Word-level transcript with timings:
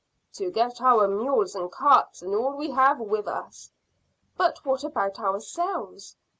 "To 0.33 0.49
get 0.49 0.81
our 0.81 1.07
mules 1.07 1.53
and 1.53 1.71
carts, 1.71 2.23
and 2.23 2.33
all 2.33 2.55
we 2.57 2.71
have 2.71 2.99
with 2.99 3.27
us." 3.27 3.69
"But 4.35 4.65
what 4.65 4.83
about 4.83 5.19
ourselves?" 5.19 6.15